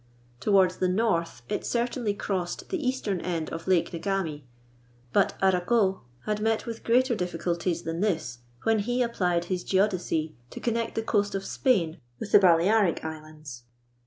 [0.39, 4.45] Towards the north it certainly crossed the eastern end of Lake Ngami,
[5.13, 10.59] but Arago had met with greater difficulties than this when he applied his geodesy to
[10.59, 13.65] connect the coast of Spain with the Balearic Islands.